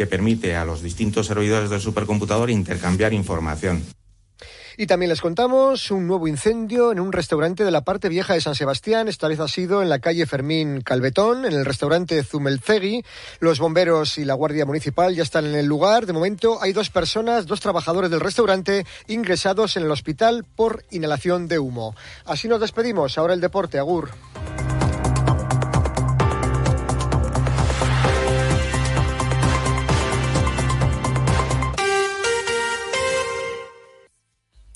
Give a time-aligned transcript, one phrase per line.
[0.00, 3.84] que permite a los distintos servidores del supercomputador intercambiar información.
[4.78, 8.40] Y también les contamos un nuevo incendio en un restaurante de la parte vieja de
[8.40, 9.08] San Sebastián.
[9.08, 13.04] Esta vez ha sido en la calle Fermín Calvetón, en el restaurante Zumelcegui.
[13.40, 16.06] Los bomberos y la Guardia Municipal ya están en el lugar.
[16.06, 21.46] De momento hay dos personas, dos trabajadores del restaurante ingresados en el hospital por inhalación
[21.46, 21.94] de humo.
[22.24, 23.18] Así nos despedimos.
[23.18, 24.08] Ahora el deporte, Agur.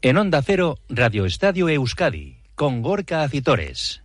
[0.05, 4.05] En Onda Cero, Radio Estadio Euskadi, con Gorka Acitores.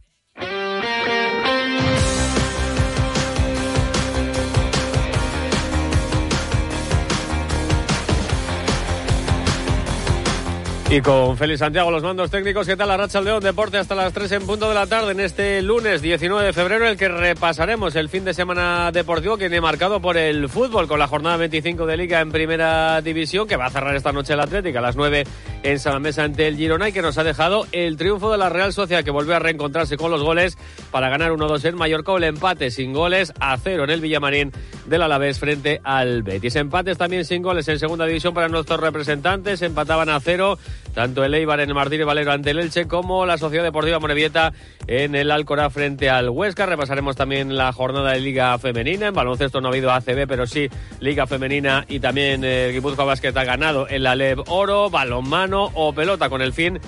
[10.91, 13.44] Y con Félix Santiago, los mandos técnicos, ¿qué tal la Racha León?
[13.44, 16.86] Deporte hasta las 3 en punto de la tarde en este lunes 19 de febrero,
[16.86, 20.88] en el que repasaremos el fin de semana deportivo que viene marcado por el fútbol,
[20.88, 24.34] con la jornada 25 de Liga en Primera División, que va a cerrar esta noche
[24.34, 25.25] el Atlético a las 9
[25.63, 28.73] en Salamesa ante el Girona y que nos ha dejado el triunfo de la Real
[28.73, 30.57] Sociedad, que volvió a reencontrarse con los goles
[30.91, 34.51] para ganar 1-2 en Mallorca, el empate sin goles a cero en el Villamarín
[34.85, 36.55] del Alavés frente al Betis.
[36.55, 40.57] Empates también sin goles en Segunda División para nuestros representantes, empataban a cero
[40.93, 43.99] tanto el Eibar en el Martín y Valero ante el Elche como la Sociedad Deportiva
[43.99, 44.53] Morevieta
[44.87, 46.65] en el Alcora frente al Huesca.
[46.65, 49.07] Repasaremos también la jornada de Liga Femenina.
[49.07, 53.35] En baloncesto no ha habido ACB, pero sí Liga Femenina y también el Guipúzcoa Basket
[53.35, 56.79] ha ganado en la LEV Oro, balonmano o pelota con el fin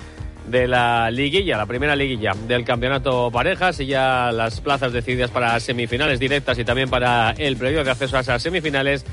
[0.46, 5.58] de la liguilla, la primera liguilla del campeonato parejas y ya las plazas decididas para
[5.60, 9.04] semifinales directas y también para el previo de acceso a esas semifinales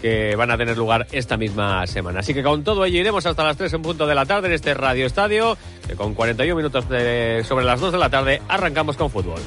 [0.00, 2.20] que van a tener lugar esta misma semana.
[2.20, 4.54] Así que con todo ello iremos hasta las 3 en punto de la tarde en
[4.54, 5.58] este Radio Estadio,
[5.96, 6.84] con 41 minutos
[7.46, 9.40] sobre las 2 de la tarde arrancamos con fútbol.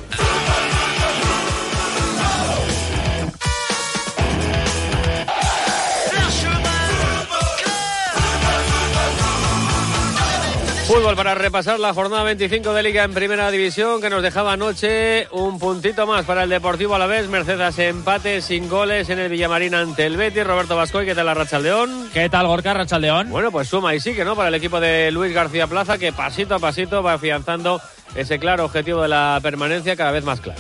[10.92, 15.26] Fútbol para repasar la jornada 25 de Liga en Primera División que nos dejaba anoche
[15.32, 17.30] un puntito más para el Deportivo a la vez.
[17.30, 20.46] Mercedes empate sin goles en el Villamarín ante el Betis.
[20.46, 22.10] Roberto Vascoy, ¿qué tal la Rachaldeón?
[22.14, 23.30] ¿Qué tal Gorka Rachaldeón?
[23.30, 24.36] Bueno, pues suma y sigue, ¿no?
[24.36, 27.80] Para el equipo de Luis García Plaza que pasito a pasito va afianzando
[28.14, 30.60] ese claro objetivo de la permanencia cada vez más claro.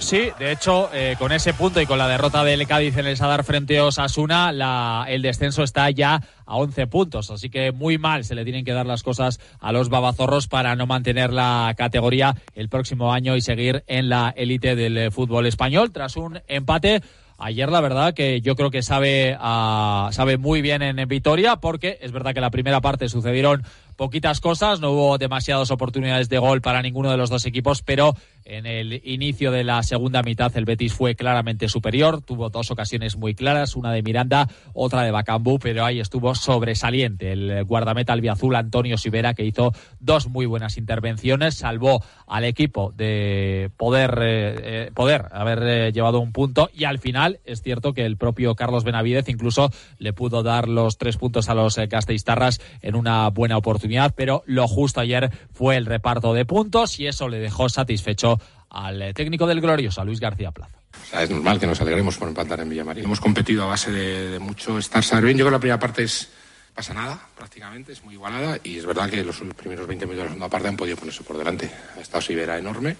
[0.00, 3.16] Sí, de hecho, eh, con ese punto y con la derrota del Cádiz en el
[3.16, 7.30] Sadar frente a Osasuna, la, el descenso está ya a 11 puntos.
[7.30, 10.74] Así que muy mal se le tienen que dar las cosas a los babazorros para
[10.74, 15.92] no mantener la categoría el próximo año y seguir en la élite del fútbol español
[15.92, 17.02] tras un empate
[17.42, 22.12] Ayer la verdad que yo creo que sabe, sabe muy bien en Vitoria porque es
[22.12, 23.62] verdad que la primera parte sucedieron
[24.00, 28.14] poquitas cosas, no hubo demasiadas oportunidades de gol para ninguno de los dos equipos, pero
[28.46, 33.18] en el inicio de la segunda mitad el Betis fue claramente superior, tuvo dos ocasiones
[33.18, 38.56] muy claras, una de Miranda, otra de Bacambú, pero ahí estuvo sobresaliente el guardameta albiazul
[38.56, 44.90] Antonio Sivera que hizo dos muy buenas intervenciones, salvó al equipo de poder, eh, eh,
[44.94, 48.82] poder haber eh, llevado un punto y al final es cierto que el propio Carlos
[48.82, 53.89] Benavidez incluso le pudo dar los tres puntos a los Casteistarras en una buena oportunidad
[54.14, 58.40] pero lo justo ayer fue el reparto de puntos y eso le dejó satisfecho
[58.70, 60.78] al eh, técnico del Glorioso, a Luis García Plaza.
[61.20, 63.04] es normal que nos alegremos por empatar en Villamarín.
[63.04, 65.36] Hemos competido a base de, mucho estar bien.
[65.36, 66.30] Yo creo que la primera parte es
[66.74, 70.24] pasa nada, prácticamente, es muy igualada y es verdad que los primeros 20 minutos de
[70.24, 71.70] la segunda parte han podido ponerse por delante.
[71.96, 72.96] Ha estado Sibera enorme.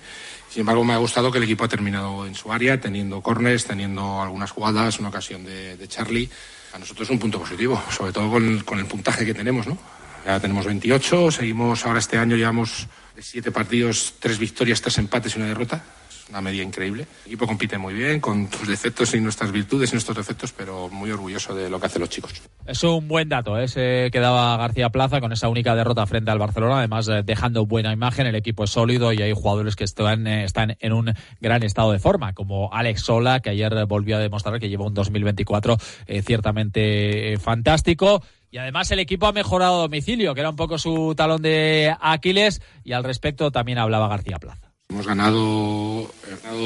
[0.51, 3.65] Sin embargo, me ha gustado que el equipo ha terminado en su área, teniendo corners,
[3.65, 6.29] teniendo algunas jugadas, una ocasión de, Charlie.
[6.75, 9.79] A nosotros es un punto positivo, sobre todo con, con el puntaje que tenemos, ¿no?
[10.25, 12.89] Ya tenemos 28, seguimos ahora este año, llevamos
[13.19, 15.83] siete partidos, tres victorias, tres empates y una derrota.
[16.09, 17.07] Es una media increíble.
[17.25, 20.89] El equipo compite muy bien, con sus defectos y nuestras virtudes y nuestros defectos, pero
[20.89, 22.43] muy orgulloso de lo que hacen los chicos.
[22.67, 26.39] Es un buen dato ese que daba García Plaza con esa única derrota frente al
[26.39, 30.27] Barcelona, además eh, dejando buena imagen, el equipo es sólido y hay jugadores que están,
[30.27, 34.21] eh, están en un gran estado de forma, como Alex Sola, que ayer volvió a
[34.21, 35.77] demostrar que lleva un 2024
[36.07, 38.23] eh, ciertamente fantástico.
[38.51, 41.95] Y además el equipo ha mejorado a domicilio, que era un poco su talón de
[42.01, 44.73] Aquiles, y al respecto también hablaba García Plaza.
[44.89, 46.11] Hemos ganado,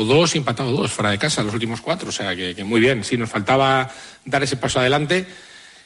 [0.06, 2.80] dos y empatado dos fuera de casa los últimos cuatro, o sea que, que muy
[2.80, 3.04] bien.
[3.04, 3.90] Sí, nos faltaba
[4.24, 5.26] dar ese paso adelante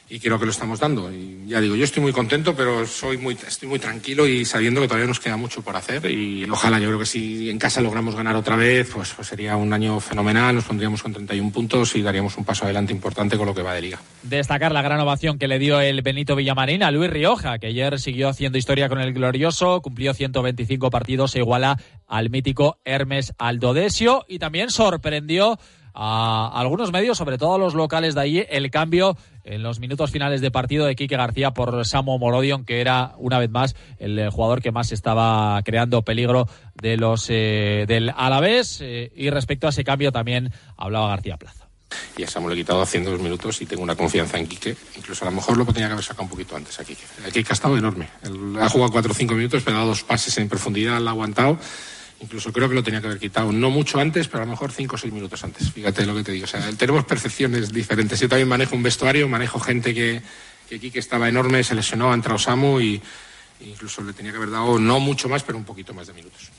[0.09, 1.11] y creo que lo estamos dando.
[1.11, 4.81] Y ya digo, yo estoy muy contento, pero soy muy, estoy muy tranquilo y sabiendo
[4.81, 6.09] que todavía nos queda mucho por hacer.
[6.09, 9.55] Y ojalá, yo creo que si en casa logramos ganar otra vez, pues, pues sería
[9.55, 10.55] un año fenomenal.
[10.55, 13.73] Nos pondríamos con 31 puntos y daríamos un paso adelante importante con lo que va
[13.73, 13.99] de liga.
[14.23, 17.99] Destacar la gran ovación que le dio el Benito Villamarín a Luis Rioja, que ayer
[17.99, 21.77] siguió haciendo historia con el glorioso, cumplió 125 partidos e iguala
[22.07, 25.59] al mítico Hermes Aldodesio y también sorprendió
[26.01, 30.11] a algunos medios, sobre todo a los locales de allí, el cambio en los minutos
[30.11, 34.17] finales de partido de Quique García por Samo Morodion, que era una vez más el
[34.17, 36.47] eh, jugador que más estaba creando peligro
[36.81, 38.79] de los eh, del Alavés.
[38.81, 41.67] Eh, y respecto a ese cambio también hablaba García Plaza.
[42.15, 44.77] Y a Samu le he quitado haciendo dos minutos y tengo una confianza en Quique.
[44.95, 47.03] Incluso a lo mejor lo tenía que haber sacado un poquito antes a Quique.
[47.33, 48.07] Quique ha estado enorme.
[48.61, 51.11] ha jugado cuatro o cinco minutos, pero ha dado dos pases en profundidad, lo ha
[51.11, 51.59] aguantado
[52.21, 54.71] Incluso creo que lo tenía que haber quitado, no mucho antes, pero a lo mejor
[54.71, 55.71] cinco o seis minutos antes.
[55.71, 56.43] Fíjate lo que te digo.
[56.43, 58.19] O sea, tenemos percepciones diferentes.
[58.19, 60.21] Yo también manejo un vestuario, manejo gente que,
[60.73, 63.01] aquí que estaba enorme, se lesionó, ha entrado Samu y
[63.61, 66.51] incluso le tenía que haber dado no mucho más, pero un poquito más de minutos.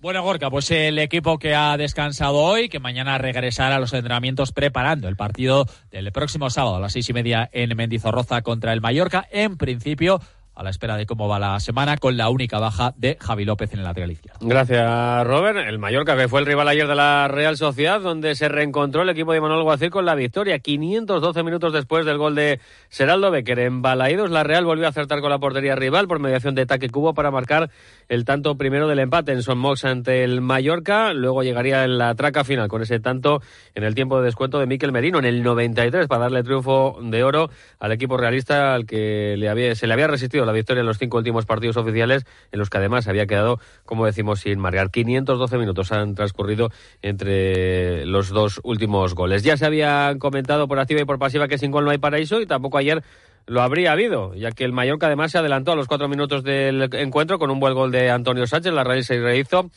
[0.00, 4.50] Bueno, Gorka, pues el equipo que ha descansado hoy, que mañana regresará a los entrenamientos
[4.50, 8.80] preparando el partido del próximo sábado a las seis y media en Mendizorroza contra el
[8.80, 9.28] Mallorca.
[9.30, 10.22] En principio,
[10.54, 13.72] a la espera de cómo va la semana con la única baja de Javi López
[13.72, 14.38] en el lateral izquierdo.
[14.42, 15.58] Gracias, Robert.
[15.58, 19.08] El Mallorca, que fue el rival ayer de la Real Sociedad, donde se reencontró el
[19.08, 20.58] equipo de Manuel Guacil con la victoria.
[20.58, 23.58] 512 minutos después del gol de Seraldo Becker.
[23.60, 26.90] En Balaídos, la Real volvió a acertar con la portería rival por mediación de Taque
[26.90, 27.70] Cubo para marcar
[28.08, 31.12] el tanto primero del empate en Son Mox ante el Mallorca.
[31.12, 33.40] Luego llegaría en la traca final con ese tanto
[33.74, 37.22] en el tiempo de descuento de Miquel Merino en el 93 para darle triunfo de
[37.22, 40.86] oro al equipo realista al que le había, se le había resistido la victoria en
[40.86, 44.90] los cinco últimos partidos oficiales, en los que además había quedado, como decimos, sin marcar.
[44.90, 46.70] 512 minutos han transcurrido
[47.02, 49.42] entre los dos últimos goles.
[49.42, 52.40] Ya se había comentado por activa y por pasiva que sin gol no hay paraíso
[52.40, 53.02] y tampoco ayer
[53.46, 56.88] lo habría habido, ya que el Mallorca además se adelantó a los cuatro minutos del
[56.94, 59.70] encuentro con un buen gol de Antonio Sánchez, la raíz se rehizo.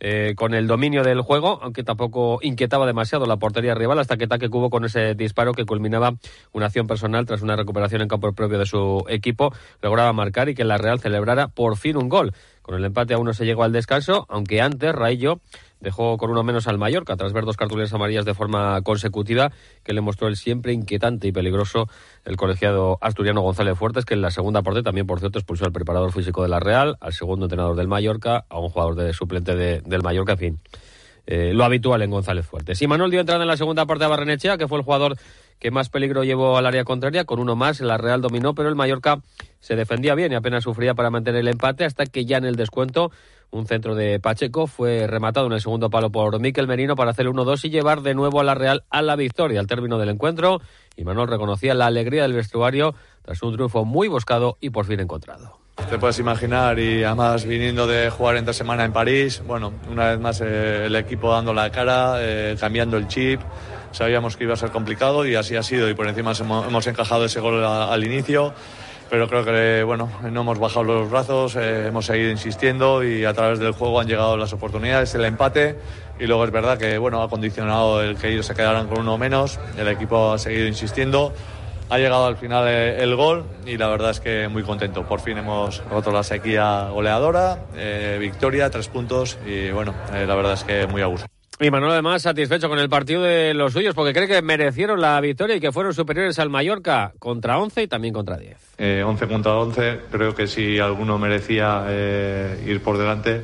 [0.00, 4.26] Eh, con el dominio del juego, aunque tampoco inquietaba demasiado la portería rival hasta que
[4.26, 6.14] Taque Cubo con ese disparo que culminaba
[6.52, 10.54] una acción personal tras una recuperación en campo propio de su equipo, lograba marcar y
[10.54, 12.34] que la Real celebrara por fin un gol.
[12.60, 15.40] Con el empate a uno se llegó al descanso, aunque antes Raillo
[15.80, 19.92] dejó con uno menos al Mallorca tras ver dos cartulinas amarillas de forma consecutiva que
[19.92, 21.88] le mostró el siempre inquietante y peligroso
[22.24, 25.72] el colegiado asturiano González Fuertes, que en la segunda parte también, por cierto, expulsó al
[25.72, 29.54] preparador físico de la Real, al segundo entrenador del Mallorca, a un jugador de suplente
[29.54, 30.60] del Mallorca, en fin.
[31.26, 32.80] Eh, lo habitual en González Fuertes.
[32.82, 35.16] Y Manuel dio entrada en la segunda parte a Barrenechea, que fue el jugador
[35.58, 38.74] que más peligro llevó al área contraria, con uno más, la Real dominó, pero el
[38.74, 39.20] Mallorca
[39.60, 42.56] se defendía bien y apenas sufría para mantener el empate, hasta que ya en el
[42.56, 43.10] descuento
[43.54, 47.26] un centro de Pacheco fue rematado en el segundo palo por Miquel Merino para hacer
[47.26, 49.60] 1-2 y llevar de nuevo a la Real a la victoria.
[49.60, 50.60] Al término del encuentro,
[50.96, 54.98] y Manuel reconocía la alegría del vestuario tras un triunfo muy buscado y por fin
[54.98, 55.58] encontrado.
[55.88, 60.20] Te puedes imaginar, y además viniendo de jugar entre semana en París, bueno, una vez
[60.20, 63.40] más eh, el equipo dando la cara, eh, cambiando el chip,
[63.92, 67.24] sabíamos que iba a ser complicado y así ha sido, y por encima hemos, encajado
[67.24, 68.52] ese gol al inicio
[69.14, 73.32] pero creo que bueno, no hemos bajado los brazos, eh, hemos seguido insistiendo y a
[73.32, 75.78] través del juego han llegado las oportunidades, el empate
[76.18, 79.16] y luego es verdad que bueno, ha condicionado el que ellos se quedaran con uno
[79.16, 81.32] menos, el equipo ha seguido insistiendo.
[81.90, 85.04] Ha llegado al final eh, el gol y la verdad es que muy contento.
[85.04, 90.54] Por fin hemos roto la sequía goleadora, eh, victoria, tres puntos y bueno, la verdad
[90.54, 91.33] es que muy a gusto.
[91.60, 95.20] Y Manuel además satisfecho con el partido de los suyos porque cree que merecieron la
[95.20, 98.56] victoria y que fueron superiores al Mallorca contra 11 y también contra 10.
[98.78, 103.42] Eh, 11 contra 11, creo que si alguno merecía eh, ir por delante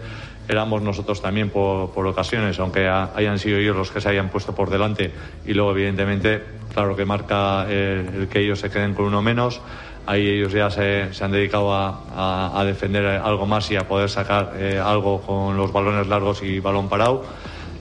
[0.50, 4.52] éramos nosotros también por, por ocasiones, aunque hayan sido ellos los que se hayan puesto
[4.52, 5.12] por delante.
[5.46, 6.42] Y luego evidentemente
[6.74, 9.61] claro que marca eh, el que ellos se queden con uno menos.
[10.06, 14.08] Ahí ellos ya se, se han dedicado a, a, defender algo más y a poder
[14.08, 17.25] sacar eh, algo con los balones largos y balón parado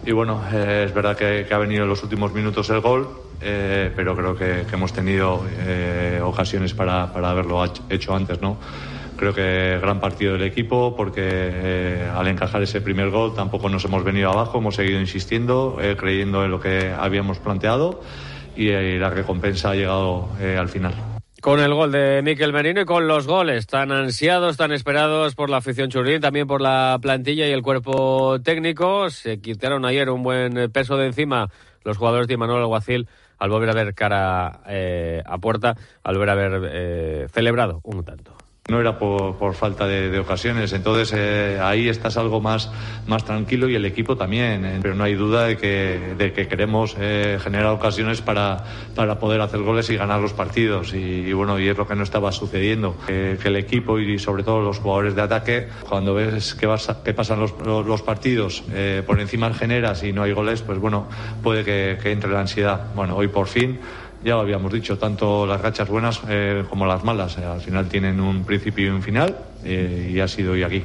[0.09, 3.07] y bueno, eh, es verdad que, ha venido en los últimos minutos el gol,
[3.41, 8.57] eh, pero creo que, hemos tenido eh, ocasiones para, para, haberlo hecho antes, ¿no?
[9.15, 14.03] Creo que gran partido del equipo porque al encajar ese primer gol tampoco nos hemos
[14.03, 18.01] venido abajo, hemos seguido insistiendo, creyendo en lo que habíamos planteado
[18.55, 21.08] y la recompensa ha llegado al final.
[21.41, 25.49] Con el gol de Miquel Merino y con los goles tan ansiados, tan esperados por
[25.49, 29.09] la afición churrín, también por la plantilla y el cuerpo técnico.
[29.09, 31.49] Se quitaron ayer un buen peso de encima
[31.85, 36.29] los jugadores de Manuel Alguacil al volver a ver cara eh, a puerta, al volver
[36.29, 38.38] a haber eh, celebrado un tanto
[38.69, 40.73] no era por, falta de, ocasiones.
[40.73, 42.71] Entonces eh, ahí estás algo más,
[43.07, 44.65] más tranquilo y el equipo también.
[44.65, 44.79] Eh.
[44.81, 48.63] Pero no hay duda de que, de que queremos eh, generar ocasiones para,
[48.95, 50.93] para poder hacer goles y ganar los partidos.
[50.93, 52.95] Y, bueno, y es lo que no estaba sucediendo.
[53.07, 57.13] que el equipo y sobre todo los jugadores de ataque, cuando ves que, vas, que
[57.13, 58.63] pasan los, partidos,
[59.05, 61.07] por encima generas y no hay goles, pues bueno,
[61.41, 62.87] puede que, que entre la ansiedad.
[62.95, 63.79] Bueno, hoy por fin
[64.23, 67.37] ya lo habíamos dicho, tanto las rachas buenas eh, como las malas.
[67.37, 70.83] Eh, al final tienen un principio y un final eh, y ha sido hoy aquí.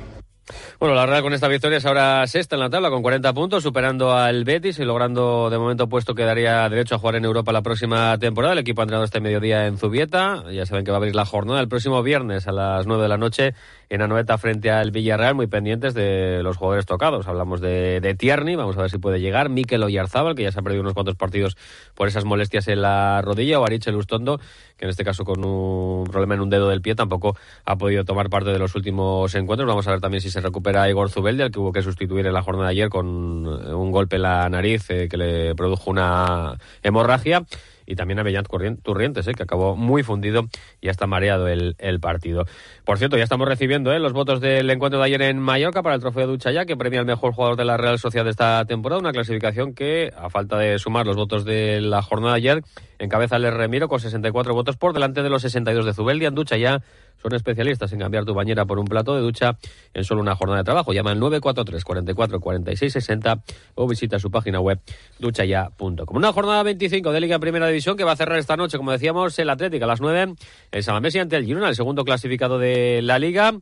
[0.79, 3.63] Bueno, la Real con esta victoria es ahora sexta en la tabla con 40 puntos,
[3.63, 7.53] superando al Betis y logrando de momento puesto que daría derecho a jugar en Europa
[7.53, 8.53] la próxima temporada.
[8.53, 10.45] El equipo ha entrenado este mediodía en Zubieta.
[10.53, 13.09] Ya saben que va a abrir la jornada el próximo viernes a las 9 de
[13.09, 13.55] la noche
[13.89, 17.27] en Anoeta frente al Villarreal, muy pendientes de los jugadores tocados.
[17.29, 19.49] Hablamos de, de Tierney, vamos a ver si puede llegar.
[19.49, 21.57] Mikel Oyarzábal, que ya se ha perdido unos cuantos partidos
[21.95, 24.41] por esas molestias en la rodilla, o Ariche Lustondo,
[24.77, 28.05] que en este caso con un problema en un dedo del pie tampoco ha podido
[28.05, 29.69] tomar parte de los últimos encuentros.
[29.69, 32.33] Vamos a ver también si se recupera Igor Zubeldi, al que hubo que sustituir en
[32.33, 33.07] la jornada de ayer con
[33.47, 37.45] un golpe en la nariz eh, que le produjo una hemorragia
[37.87, 38.49] y también a Bellant
[38.83, 40.47] Turrientes, eh, que acabó muy fundido
[40.81, 42.45] y está mareado el, partido.
[42.85, 45.95] Por cierto, ya estamos recibiendo eh, los votos del encuentro de ayer en Mallorca para
[45.95, 49.01] el trofeo Duchaya, que premia al mejor jugador de la Real Sociedad de esta temporada,
[49.01, 52.63] una clasificación que, a falta de sumar los votos de la jornada de ayer,
[52.99, 56.29] encabeza el Remiro con 64 votos por delante de los 62 de Zubeldia.
[56.29, 56.83] En Duchaya
[57.23, 59.57] son especialistas en cambiar tu bañera por un plato de ducha
[59.93, 60.93] en solo una jornada de trabajo.
[60.93, 63.43] Llama al 943 44 46 60
[63.75, 64.81] o visita su página web
[65.19, 66.17] duchaya.com.
[66.17, 69.39] Una jornada 25 de Liga Primera División que va a cerrar esta noche, como decíamos,
[69.39, 70.35] el Atlético a las 9,
[70.71, 73.55] el Samamés ante el Girona, el segundo clasificado de la Liga.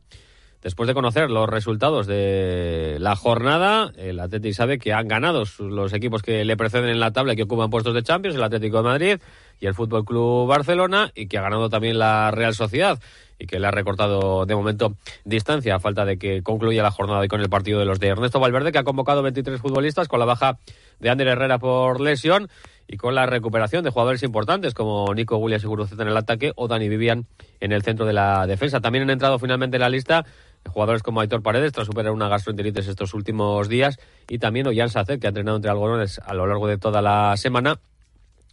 [0.63, 5.91] Después de conocer los resultados de la jornada, el Atlético sabe que han ganado los
[5.91, 8.77] equipos que le preceden en la tabla y que ocupan puestos de Champions, el Atlético
[8.77, 9.17] de Madrid
[9.59, 12.97] y el Fútbol Club Barcelona, y que ha ganado también la Real Sociedad
[13.37, 17.25] y que le ha recortado de momento distancia a falta de que concluya la jornada
[17.25, 20.19] y con el partido de los de Ernesto Valverde, que ha convocado 23 futbolistas con
[20.19, 20.59] la baja
[21.01, 22.47] de Ander Herrera por lesión
[22.87, 26.53] y con la recuperación de jugadores importantes como Nico Williams y Guruceta en el ataque
[26.55, 27.25] o Dani Vivian
[27.59, 28.79] en el centro de la defensa.
[28.79, 30.25] También han entrado finalmente en la lista
[30.69, 35.19] jugadores como Aitor Paredes tras superar una gastroenteritis estos últimos días y también Ollán Sacet
[35.19, 37.79] que ha entrenado entre algodones a lo largo de toda la semana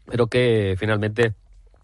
[0.06, 1.34] pero que finalmente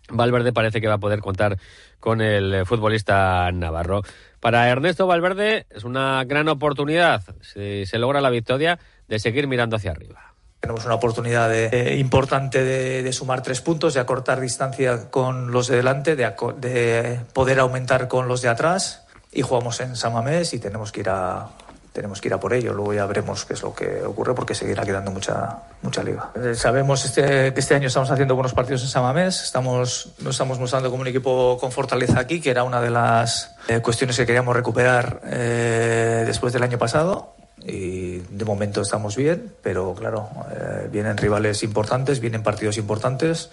[0.09, 1.59] Valverde parece que va a poder contar
[1.99, 4.03] con el futbolista navarro.
[4.41, 8.79] Para Ernesto Valverde es una gran oportunidad, si se logra la victoria,
[9.09, 10.35] de seguir mirando hacia arriba.
[10.61, 15.69] Tenemos una oportunidad de, importante de, de, sumar tres puntos, de acortar distancia con los
[15.69, 19.06] de delante, de, de poder aumentar con los de atrás.
[19.37, 21.47] Y jugamos en San Mamés y tenemos que ir a,
[21.93, 22.73] tenemos que ir a por ello.
[22.73, 26.31] Luego ya veremos qué es lo que ocurre porque seguirá quedando mucha, mucha liga.
[26.43, 30.59] Eh, sabemos este, que este año estamos haciendo buenos partidos en Samamés, estamos, nos estamos
[30.59, 34.25] mostrando como un equipo con fortaleza aquí, que era una de las eh, cuestiones que
[34.25, 37.35] queríamos recuperar eh, después del año pasado.
[37.59, 43.51] Y de momento estamos bien, pero claro, eh, vienen rivales importantes, vienen partidos importantes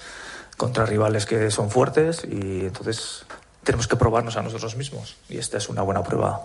[0.55, 3.25] contra rivales que son fuertes y entonces
[3.63, 6.41] tenemos que probarnos a nosotros mismos y esta es una buena prueba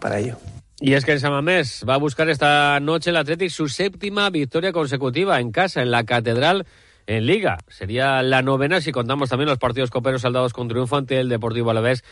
[0.00, 0.36] para ello.
[0.80, 4.72] Y es que en Samamés va a buscar esta noche el Athletic su séptima victoria
[4.72, 6.66] consecutiva en casa, en la Catedral,
[7.06, 7.58] en Liga.
[7.68, 11.70] Sería la novena si contamos también los partidos coperos saldados con triunfo ante el Deportivo
[11.70, 12.02] Alavés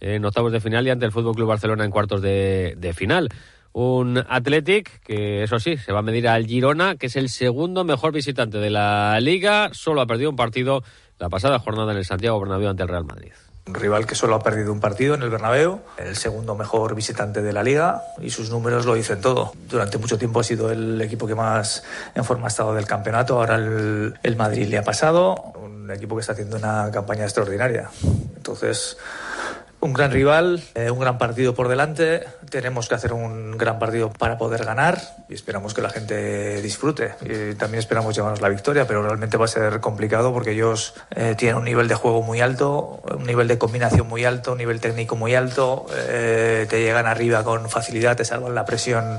[0.00, 3.30] en octavos de final y ante el Fútbol Club Barcelona en cuartos de, de final.
[3.72, 7.84] Un Athletic que, eso sí, se va a medir al Girona, que es el segundo
[7.84, 9.70] mejor visitante de la Liga.
[9.72, 10.82] Solo ha perdido un partido
[11.18, 13.32] la pasada jornada en el Santiago Bernabéu ante el Real Madrid.
[13.68, 17.42] Un rival que solo ha perdido un partido en el Bernabéu, el segundo mejor visitante
[17.42, 19.52] de la liga y sus números lo dicen todo.
[19.68, 21.84] Durante mucho tiempo ha sido el equipo que más
[22.14, 26.16] en forma ha estado del campeonato, ahora el, el Madrid le ha pasado, un equipo
[26.16, 27.90] que está haciendo una campaña extraordinaria.
[28.36, 28.96] Entonces,
[29.80, 32.24] un gran rival, eh, un gran partido por delante.
[32.50, 37.14] Tenemos que hacer un gran partido para poder ganar y esperamos que la gente disfrute.
[37.22, 41.34] Y también esperamos llevarnos la victoria, pero realmente va a ser complicado porque ellos eh,
[41.36, 44.80] tienen un nivel de juego muy alto, un nivel de combinación muy alto, un nivel
[44.80, 45.86] técnico muy alto.
[45.94, 49.18] Eh, te llegan arriba con facilidad, te salvan la presión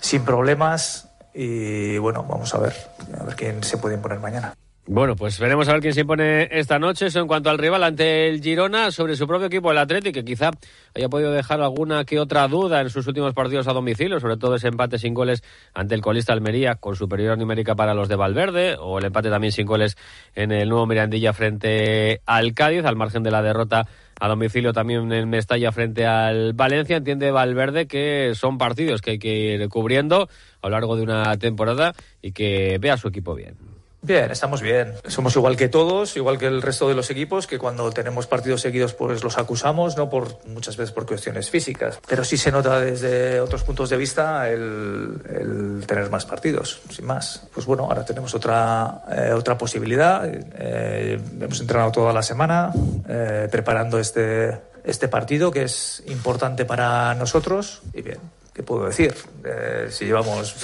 [0.00, 1.08] sin problemas.
[1.32, 2.74] Y bueno, vamos a ver,
[3.18, 4.54] a ver quién se puede imponer mañana.
[4.86, 7.06] Bueno, pues veremos a ver quién se impone esta noche.
[7.06, 10.24] Eso en cuanto al rival ante el Girona, sobre su propio equipo, el Atlético, que
[10.26, 10.50] quizá
[10.94, 14.56] haya podido dejar alguna que otra duda en sus últimos partidos a domicilio, sobre todo
[14.56, 18.76] ese empate sin goles ante el colista Almería, con superior numérica para los de Valverde,
[18.78, 19.96] o el empate también sin goles
[20.34, 23.86] en el nuevo Mirandilla frente al Cádiz, al margen de la derrota
[24.20, 26.98] a domicilio también en Mestalla frente al Valencia.
[26.98, 30.28] Entiende Valverde que son partidos que hay que ir cubriendo
[30.60, 33.73] a lo largo de una temporada y que vea a su equipo bien.
[34.04, 34.92] Bien, estamos bien.
[35.06, 38.60] Somos igual que todos, igual que el resto de los equipos, que cuando tenemos partidos
[38.60, 42.80] seguidos pues los acusamos, no por muchas veces por cuestiones físicas, pero sí se nota
[42.80, 47.48] desde otros puntos de vista el, tener más partidos, sin más.
[47.54, 50.22] Pues bueno, ahora tenemos otra eh, otra posibilidad.
[50.26, 52.74] Eh, hemos entrenado toda la semana
[53.08, 58.18] eh, preparando este este partido que es importante para nosotros y bien
[58.54, 59.14] ¿qué puedo decir?
[59.44, 60.54] Eh, si llevamos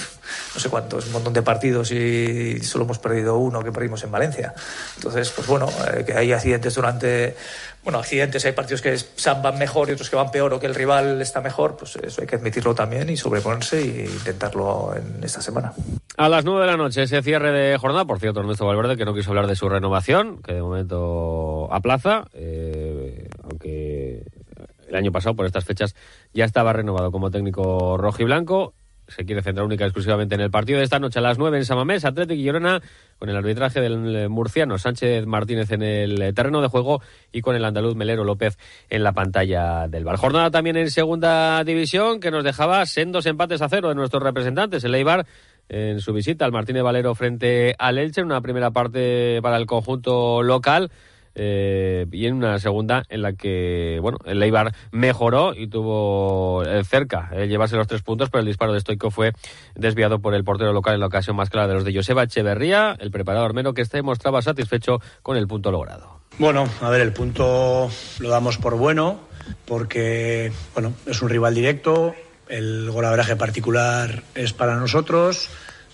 [0.53, 4.11] no sé cuántos, un montón de partidos y solo hemos perdido uno que perdimos en
[4.11, 4.53] Valencia.
[4.95, 7.35] Entonces, pues bueno, eh, que hay accidentes durante,
[7.83, 8.97] bueno, accidentes, hay partidos que
[9.41, 12.21] van mejor y otros que van peor o que el rival está mejor, pues eso
[12.21, 15.73] hay que admitirlo también y sobreponerse e intentarlo en esta semana.
[16.17, 19.05] A las nueve de la noche ese cierre de jornada, por cierto, Ernesto Valverde que
[19.05, 24.23] no quiso hablar de su renovación, que de momento aplaza, eh, aunque
[24.91, 25.95] el año pasado, por estas fechas,
[26.33, 28.73] ya estaba renovado como técnico rojo y blanco.
[29.07, 31.57] Se quiere centrar única y exclusivamente en el partido de esta noche a las 9
[31.57, 32.81] en Samamés, Atlético y Llorona,
[33.19, 37.65] con el arbitraje del murciano Sánchez Martínez en el terreno de juego y con el
[37.65, 38.57] andaluz Melero López
[38.89, 40.15] en la pantalla del bar.
[40.15, 44.83] Jornada también en segunda división que nos dejaba sendos empates a cero de nuestros representantes.
[44.85, 45.25] El Eibar
[45.67, 49.65] en su visita al Martínez Valero frente al Elche, en una primera parte para el
[49.65, 50.89] conjunto local
[51.35, 56.83] eh, y en una segunda en la que bueno el Leibar mejoró y tuvo eh,
[56.83, 59.33] cerca el llevarse los tres puntos, pero el disparo de Stoico fue
[59.75, 62.95] desviado por el portero local en la ocasión más clara de los de Joseba Echeverría,
[62.99, 66.21] el preparador menos que este mostraba satisfecho con el punto logrado.
[66.37, 69.19] Bueno, a ver, el punto lo damos por bueno
[69.65, 72.15] porque bueno es un rival directo,
[72.47, 75.49] el golaveraje particular es para nosotros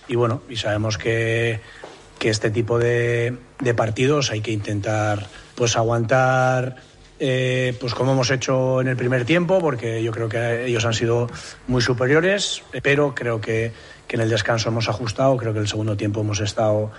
[0.07, 1.59] y bueno y sabemos que
[2.17, 3.37] que este tipo de,
[3.75, 6.75] partidos hay que intentar pues aguantar
[7.19, 10.93] eh, pues como hemos hecho en el primer tiempo, porque yo creo que ellos han
[10.93, 11.27] sido
[11.67, 13.71] muy superiores, pero creo que,
[14.09, 16.91] en el descanso hemos ajustado, creo que en el segundo tiempo hemos estado,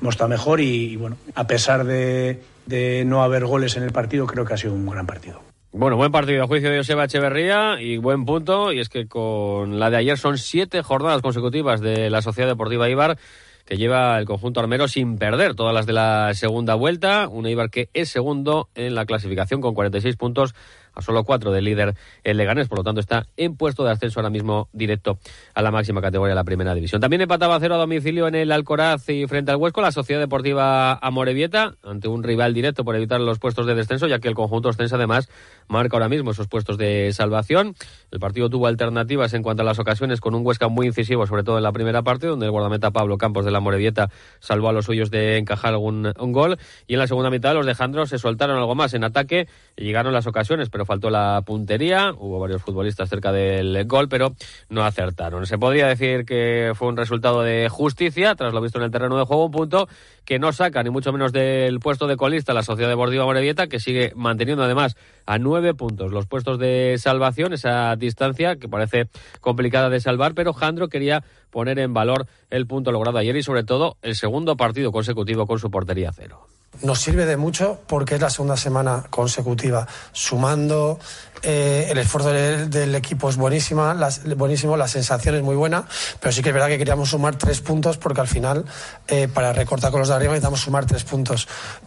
[0.00, 4.26] hemos estado mejor y, bueno, a pesar de, de, no haber goles en el partido,
[4.26, 5.42] creo que ha sido un gran partido.
[5.72, 9.78] Bueno, buen partido a juicio de Joseba Echeverría y buen punto, y es que con
[9.78, 13.18] la de ayer son siete jornadas consecutivas de la Sociedad Deportiva Ibar
[13.66, 17.28] que lleva el conjunto armero sin perder todas las de la segunda vuelta.
[17.28, 20.54] Un Eibar que es segundo en la clasificación con 46 puntos
[20.96, 24.18] a solo cuatro del líder el Leganés, por lo tanto está en puesto de ascenso
[24.18, 25.18] ahora mismo directo
[25.54, 27.00] a la máxima categoría de la primera división.
[27.00, 30.94] También empataba cero a domicilio en el Alcoraz y frente al Huesco la Sociedad Deportiva
[30.94, 34.70] Amorebieta ante un rival directo por evitar los puestos de descenso, ya que el conjunto
[34.70, 35.28] ostense además
[35.68, 37.74] marca ahora mismo esos puestos de salvación.
[38.10, 41.42] El partido tuvo alternativas en cuanto a las ocasiones con un Huesca muy incisivo, sobre
[41.42, 44.10] todo en la primera parte, donde el guardameta Pablo Campos de la Amorebieta
[44.40, 46.58] salvó a los suyos de encajar algún gol.
[46.86, 49.84] Y en la segunda mitad los de Jandro se soltaron algo más en ataque y
[49.84, 52.12] llegaron las ocasiones, pero faltó la puntería.
[52.16, 54.34] Hubo varios futbolistas cerca del gol, pero
[54.70, 55.44] no acertaron.
[55.46, 59.18] Se podría decir que fue un resultado de justicia, tras lo visto en el terreno
[59.18, 59.88] de juego, un punto
[60.24, 63.80] que no saca ni mucho menos del puesto de colista la Sociedad Deportiva Morevieta, que
[63.80, 64.96] sigue manteniendo además
[65.26, 69.08] a nueve puntos los puestos de salvación, esa distancia que parece
[69.40, 73.64] complicada de salvar, pero Jandro quería poner en valor el punto logrado ayer y sobre
[73.64, 76.46] todo el segundo partido consecutivo con su portería cero
[76.82, 80.98] nos sirve de mucho porque es la segunda semana consecutiva sumando.
[81.42, 85.84] Eh, el esfuerzo del, equipo es buenísima, las, buenísimo, la sensación es muy buena,
[86.18, 88.64] pero sí que es verdad que queríamos sumar tres puntos porque al final,
[89.06, 91.46] eh, para recortar con los de arriba, necesitamos sumar tres puntos.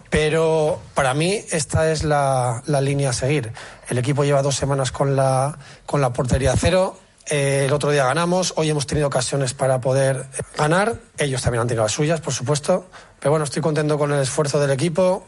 [0.10, 3.52] Pero para mí, esta es la, la línea a seguir.
[3.90, 6.98] El equipo lleva dos semanas con la, con la portería cero
[7.30, 10.26] eh, el otro día ganamos, hoy hemos tenido ocasiones para poder
[10.58, 10.96] ganar.
[11.18, 12.88] Ellos también han tenido las suyas, por supuesto.
[13.20, 15.26] Pero bueno, estoy contento con el esfuerzo del equipo.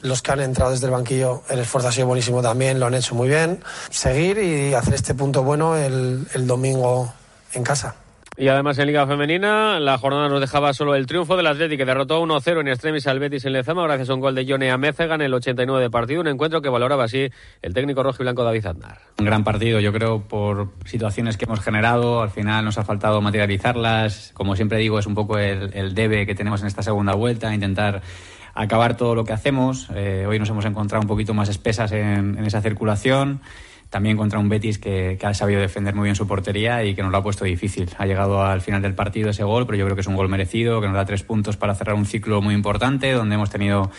[0.00, 2.94] Los que han entrado desde el banquillo, el esfuerzo ha sido buenísimo también, lo han
[2.94, 3.62] hecho muy bien.
[3.90, 7.12] Seguir y hacer este punto bueno el domingo
[7.52, 7.94] en casa.
[8.36, 11.84] Y además en Liga Femenina, la jornada nos dejaba solo el triunfo del Atlético, que
[11.84, 15.16] derrotó 1-0 en extremis al Betis en Lezama gracias a un gol de Johnny Amézega
[15.16, 17.28] en el 89 de partido, un encuentro que valoraba así
[17.60, 18.98] el técnico rojo y blanco David Aznar.
[19.18, 23.20] Un gran partido, yo creo, por situaciones que hemos generado, al final nos ha faltado
[23.20, 27.52] materializarlas, como siempre digo, es un poco el, debe que tenemos en esta segunda vuelta,
[27.52, 28.00] intentar
[28.54, 29.90] acabar todo lo que hacemos.
[29.94, 33.40] Eh, hoy nos hemos encontrado un poquito más espesas en esa circulación
[33.92, 37.12] también contra un Betis que, ha sabido defender muy bien su portería y que nos
[37.12, 37.90] lo ha puesto difícil.
[37.98, 40.30] Ha llegado al final del partido ese gol, pero yo creo que es un gol
[40.30, 43.90] merecido, que nos da tres puntos para cerrar un ciclo muy importante, donde hemos tenido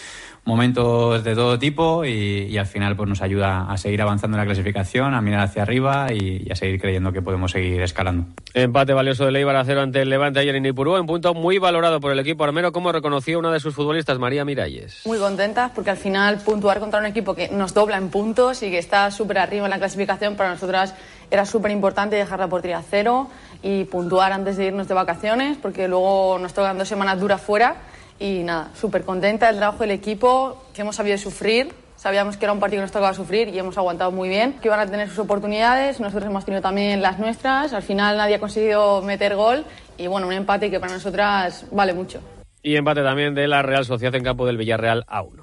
[0.46, 4.46] momentos de todo tipo y, al final pues nos ayuda a seguir avanzando en la
[4.46, 8.26] clasificación, a mirar hacia arriba y, a seguir creyendo que podemos seguir escalando.
[8.54, 11.58] Empate valioso de Leibar a cero ante el Levante ayer en Ipurú, un punto muy
[11.58, 15.02] valorado por el equipo armero, como reconocía una de sus futbolistas, María Miralles.
[15.06, 18.70] Muy contentas porque al final puntuar contra un equipo que nos dobla en puntos y
[18.70, 20.94] que está súper arriba en la clasificación para nosotras
[21.32, 23.30] era súper importante dejar la portería a cero
[23.64, 27.78] y puntuar antes de irnos de vacaciones porque luego nos tocan dos semanas duras fuera
[28.20, 31.74] y nada, súper contenta del trabajo del equipo, que hemos sabido sufrir.
[31.96, 34.54] Sabíamos que era un partido que nos tocaba sufrir y hemos aguantado muy bien.
[34.62, 37.74] Que iban a tener sus oportunidades, nosotros hemos tenido también las nuestras.
[37.74, 39.64] Al final nadie ha conseguido meter gol
[39.98, 42.20] y bueno, un empate que para nosotras vale mucho.
[42.62, 45.43] Y empate también de la Real Sociedad en campo del Villarreal a 1.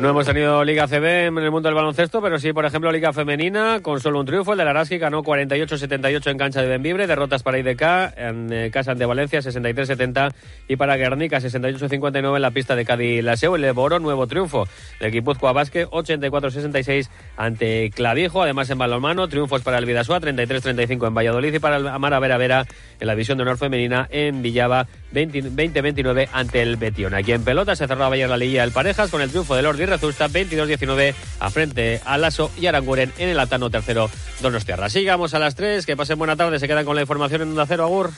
[0.00, 3.14] No hemos tenido Liga CB en el mundo del baloncesto, pero sí, por ejemplo, Liga
[3.14, 4.52] Femenina, con solo un triunfo.
[4.52, 7.82] El de Laraski ganó 48-78 en cancha de Benvibre, derrotas para IDK
[8.18, 10.34] en eh, casa de Valencia 63-70
[10.68, 13.56] y para Guernica 68-59 en la pista de Cádiz Laseo.
[13.56, 14.68] El Leboro, nuevo triunfo
[15.00, 18.42] del Guipúzcoa Basque 84-66 ante Clavijo.
[18.42, 22.36] Además, en balonmano, triunfos para el Vidasoa 33-35 en Valladolid y para el Amara Vera
[22.36, 22.66] Vera
[23.00, 27.14] en la división de honor femenina en Villava 20-29 ante el Betión.
[27.14, 29.86] Aquí en pelota se cerraba ayer la liguilla del Parejas con el triunfo del Ordi
[29.86, 34.88] Rezusta 22-19 a frente a Lasso y Aranguren en el Atano tercero Donostiarra.
[34.88, 37.66] Sigamos a las 3, que pasen buena tarde, se quedan con la información en Onda
[37.66, 38.10] Cero, Agur.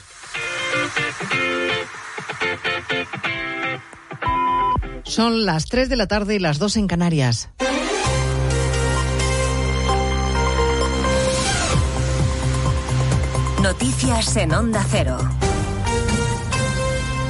[5.05, 7.51] Son las 3 de la tarde y las 2 en Canarias.
[13.62, 15.18] Noticias en Onda Cero.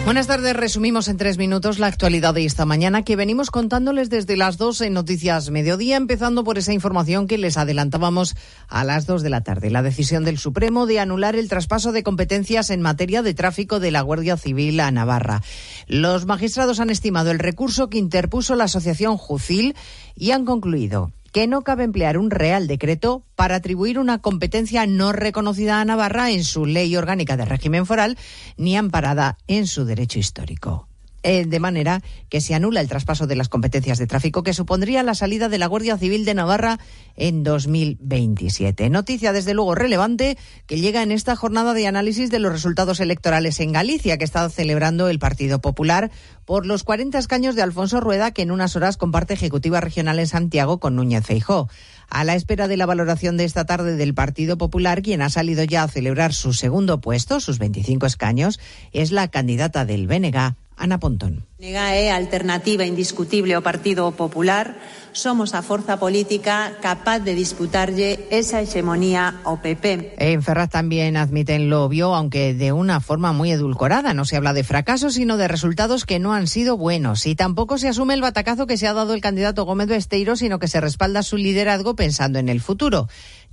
[0.08, 0.56] Buenas tardes.
[0.56, 4.80] Resumimos en tres minutos la actualidad de esta mañana que venimos contándoles desde las dos
[4.80, 8.34] en Noticias Mediodía, empezando por esa información que les adelantábamos
[8.68, 9.68] a las dos de la tarde.
[9.68, 13.90] La decisión del Supremo de anular el traspaso de competencias en materia de tráfico de
[13.90, 15.42] la Guardia Civil a Navarra.
[15.88, 19.76] Los magistrados han estimado el recurso que interpuso la Asociación Jucil
[20.16, 25.12] y han concluido que no cabe emplear un real decreto para atribuir una competencia no
[25.12, 28.18] reconocida a Navarra en su ley orgánica de régimen foral
[28.57, 30.88] ni amparada en su derecho histórico.
[31.24, 35.02] Eh, de manera que se anula el traspaso de las competencias de tráfico que supondría
[35.02, 36.78] la salida de la Guardia Civil de Navarra
[37.16, 38.88] en 2027.
[38.88, 43.59] Noticia, desde luego, relevante que llega en esta jornada de análisis de los resultados electorales
[43.59, 46.12] en Galicia que está celebrando el Partido Popular
[46.44, 50.28] por los 40 escaños de Alfonso Rueda que en unas horas comparte Ejecutiva Regional en
[50.28, 51.68] Santiago con Núñez Feijó.
[52.09, 55.64] A la espera de la valoración de esta tarde del Partido Popular, quien ha salido
[55.64, 58.61] ya a celebrar su segundo puesto, sus 25 escaños,
[58.92, 61.44] es la candidata del BNG, Ana Pontón.
[61.58, 64.78] Nega é alternativa indiscutible ao Partido Popular.
[65.10, 70.14] Somos a forza política capaz de disputarlle esa hegemonía ao PP.
[70.22, 74.14] En Ferraz también admiten lo obvio, aunque de una forma muy edulcorada.
[74.14, 77.26] No se habla de fracasos, sino de resultados que no han sido buenos.
[77.26, 80.60] Y tampoco se asume el batacazo que se ha dado el candidato Gómez Besteiro, sino
[80.60, 83.08] que se respalda su liderazgo pensando en el futuro.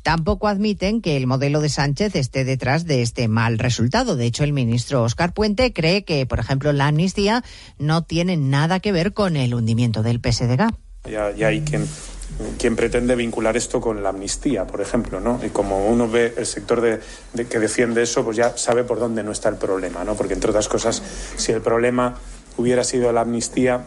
[0.06, 4.16] Tampoco admiten que el modelo de Sánchez esté detrás de este mal resultado.
[4.16, 7.44] De hecho, el ministro Óscar Puente cree que, por ejemplo, la amnistía
[7.80, 10.76] no tiene nada que ver con el hundimiento del PSDG.
[11.10, 15.40] Ya, ya hay quien, pretende vincular esto con la amnistía, por ejemplo, ¿no?
[15.44, 19.24] Y como uno ve el sector de que defiende eso, pues ya sabe por dónde
[19.24, 20.14] no está el problema, ¿no?
[20.14, 21.02] Porque, entre otras cosas,
[21.36, 22.14] si el problema
[22.58, 23.86] hubiera sido la amnistía,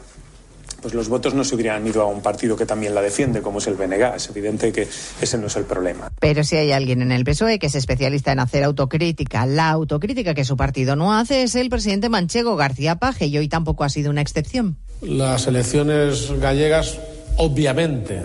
[0.81, 3.59] pues los votos no se hubieran ido a un partido que también la defiende, como
[3.59, 4.15] es el BNG.
[4.17, 4.87] Es evidente que
[5.21, 6.11] ese no es el problema.
[6.21, 10.35] Pero si hay alguien en el PSOE que es especialista en hacer autocrítica, la autocrítica
[10.35, 13.89] que su partido no hace es el presidente manchego García Paje y hoy tampoco ha
[13.89, 14.77] sido una excepción.
[15.01, 16.99] Las elecciones gallegas,
[17.37, 18.23] obviamente,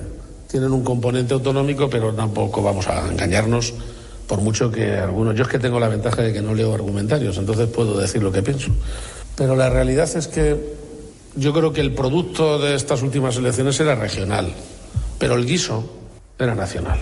[0.49, 3.73] tienen un componente autonómico, pero tampoco vamos a engañarnos
[4.27, 5.35] por mucho que algunos.
[5.35, 8.31] Yo es que tengo la ventaja de que no leo argumentarios, entonces puedo decir lo
[8.31, 8.71] que pienso.
[9.35, 10.82] Pero la realidad es que
[11.35, 14.53] yo creo que el producto de estas últimas elecciones era regional,
[15.17, 15.83] pero el guiso
[16.37, 16.99] era nacional.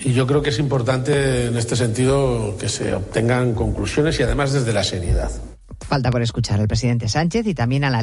[0.00, 4.52] Y yo creo que es importante en este sentido que se obtengan conclusiones y además
[4.52, 5.30] desde la seriedad.
[5.80, 7.90] Falta por escuchar al presidente Sánchez y también a la